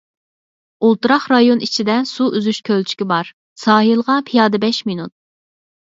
ئولتۇراق 0.87 1.27
رايون 1.33 1.61
ئىچىدە 1.67 1.97
سۇ 2.13 2.29
ئۈزۈش 2.39 2.61
كۆلچىكى 2.71 3.09
بار، 3.15 3.29
ساھىلغا 3.65 4.17
پىيادە 4.31 4.63
بەش 4.65 4.81
مىنۇت. 4.91 5.15